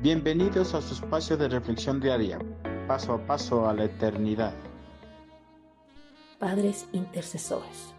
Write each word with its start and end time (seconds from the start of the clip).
Bienvenidos 0.00 0.74
a 0.74 0.80
su 0.80 0.94
espacio 0.94 1.36
de 1.36 1.48
reflexión 1.48 1.98
diaria, 1.98 2.38
paso 2.86 3.14
a 3.14 3.26
paso 3.26 3.68
a 3.68 3.74
la 3.74 3.86
eternidad. 3.86 4.54
Padres 6.38 6.86
intercesores. 6.92 7.94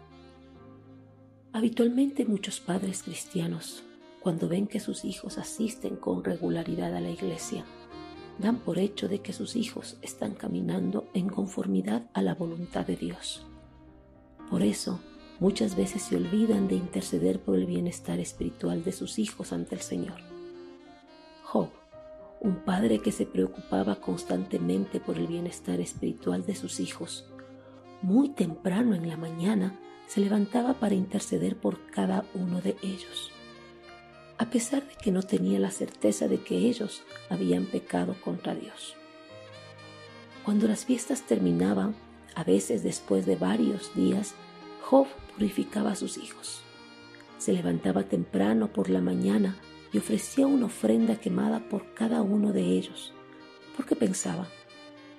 Habitualmente 1.52 2.24
muchos 2.24 2.58
padres 2.58 3.02
cristianos, 3.02 3.84
cuando 4.22 4.48
ven 4.48 4.66
que 4.66 4.80
sus 4.80 5.04
hijos 5.04 5.36
asisten 5.36 5.96
con 5.96 6.24
regularidad 6.24 6.96
a 6.96 7.00
la 7.00 7.10
iglesia, 7.10 7.66
dan 8.38 8.60
por 8.60 8.78
hecho 8.78 9.06
de 9.06 9.18
que 9.18 9.34
sus 9.34 9.54
hijos 9.54 9.98
están 10.00 10.32
caminando 10.32 11.06
en 11.12 11.28
conformidad 11.28 12.08
a 12.14 12.22
la 12.22 12.34
voluntad 12.34 12.86
de 12.86 12.96
Dios. 12.96 13.46
Por 14.48 14.62
eso, 14.62 15.00
muchas 15.38 15.76
veces 15.76 16.00
se 16.00 16.16
olvidan 16.16 16.66
de 16.66 16.76
interceder 16.76 17.40
por 17.40 17.56
el 17.56 17.66
bienestar 17.66 18.20
espiritual 18.20 18.84
de 18.84 18.92
sus 18.92 19.18
hijos 19.18 19.52
ante 19.52 19.74
el 19.74 19.82
Señor. 19.82 20.16
Job 21.42 21.79
un 22.40 22.56
padre 22.64 23.00
que 23.00 23.12
se 23.12 23.26
preocupaba 23.26 23.96
constantemente 23.96 24.98
por 24.98 25.18
el 25.18 25.26
bienestar 25.26 25.78
espiritual 25.80 26.44
de 26.46 26.54
sus 26.54 26.80
hijos. 26.80 27.26
Muy 28.00 28.30
temprano 28.30 28.94
en 28.94 29.08
la 29.08 29.18
mañana 29.18 29.78
se 30.06 30.20
levantaba 30.20 30.74
para 30.74 30.94
interceder 30.94 31.56
por 31.56 31.86
cada 31.90 32.24
uno 32.34 32.62
de 32.62 32.76
ellos, 32.82 33.30
a 34.38 34.48
pesar 34.48 34.82
de 34.82 34.94
que 34.94 35.12
no 35.12 35.22
tenía 35.22 35.60
la 35.60 35.70
certeza 35.70 36.28
de 36.28 36.42
que 36.42 36.56
ellos 36.56 37.02
habían 37.28 37.66
pecado 37.66 38.16
contra 38.24 38.54
Dios. 38.54 38.96
Cuando 40.42 40.66
las 40.66 40.86
fiestas 40.86 41.22
terminaban, 41.22 41.94
a 42.34 42.42
veces 42.42 42.82
después 42.82 43.26
de 43.26 43.36
varios 43.36 43.94
días, 43.94 44.34
Job 44.80 45.06
purificaba 45.36 45.92
a 45.92 45.96
sus 45.96 46.16
hijos. 46.16 46.62
Se 47.36 47.52
levantaba 47.52 48.04
temprano 48.04 48.72
por 48.72 48.88
la 48.88 49.02
mañana 49.02 49.56
y 49.92 49.98
ofrecía 49.98 50.46
una 50.46 50.66
ofrenda 50.66 51.16
quemada 51.16 51.68
por 51.68 51.94
cada 51.94 52.22
uno 52.22 52.52
de 52.52 52.62
ellos, 52.62 53.12
porque 53.76 53.96
pensaba, 53.96 54.48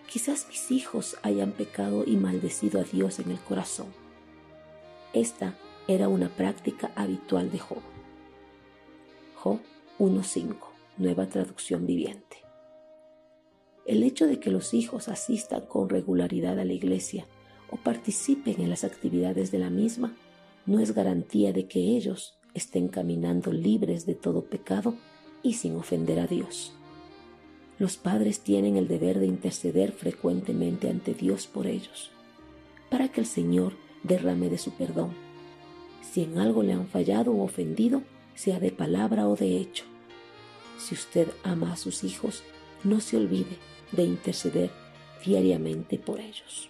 quizás 0.08 0.48
mis 0.48 0.72
hijos 0.72 1.18
hayan 1.23 1.52
pecado 1.52 2.04
y 2.06 2.16
maldecido 2.16 2.80
a 2.80 2.84
Dios 2.84 3.20
en 3.20 3.32
el 3.32 3.40
corazón. 3.40 3.88
Esta 5.14 5.56
era 5.88 6.08
una 6.08 6.30
práctica 6.30 6.92
habitual 6.95 7.52
de 7.52 7.60
Job. 7.60 7.82
Job 9.36 9.60
1.5, 10.00 10.56
nueva 10.98 11.28
traducción 11.28 11.86
viviente. 11.86 12.38
El 13.86 14.04
hecho 14.04 14.28
de 14.28 14.40
que 14.40 14.52
los 14.52 14.73
hijos 14.73 15.10
asistan 15.10 15.66
con 15.66 15.90
regularidad 15.90 16.60
a 16.60 16.66
la 16.66 16.73
iglesia 16.73 17.26
o 17.70 17.78
participen 17.78 18.62
en 18.62 18.70
las 18.70 18.84
actividades 18.84 19.52
de 19.52 19.60
la 19.60 19.70
misma 19.70 20.16
no 20.66 20.80
es 20.80 20.94
garantía 20.94 21.52
de 21.52 21.67
que 21.67 21.80
ellos 21.80 22.40
estén 22.54 22.88
caminando 22.88 23.52
libres 23.52 24.06
de 24.06 24.16
todo 24.16 24.44
pecado 24.46 24.96
y 25.44 25.54
sin 25.54 25.76
ofender 25.76 26.20
a 26.20 26.28
Dios. 26.28 26.74
Los 27.80 27.98
padres 27.98 28.42
tienen 28.42 28.78
el 28.78 28.88
deber 28.88 29.20
de 29.20 29.26
interceder 29.26 29.92
frecuentemente 29.92 30.90
ante 30.90 31.14
Dios 31.14 31.48
por 31.48 31.68
ellos, 31.68 32.12
para 32.90 33.08
que 33.08 33.22
el 33.22 33.26
Señor 33.26 33.74
derrame 34.04 34.50
de 34.50 34.58
su 34.58 34.72
perdón. 34.72 35.12
Si 36.02 36.24
en 36.24 36.38
algo 36.38 36.62
le 36.62 36.74
han 36.74 36.88
fallado 36.88 37.32
o 37.32 37.44
ofendido, 37.44 38.04
sea 38.36 38.60
de 38.60 38.72
palabra 38.72 39.28
o 39.28 39.36
de 39.36 39.58
hecho. 39.58 39.86
Si 40.78 40.94
usted 40.96 41.28
ama 41.44 41.74
a 41.74 41.78
sus 41.78 42.04
hijos, 42.04 42.44
no 42.84 43.00
se 43.00 43.18
olvide 43.18 43.58
de 43.92 44.04
interceder 44.04 44.72
diariamente 45.26 45.98
por 45.98 46.20
ellos. 46.20 46.70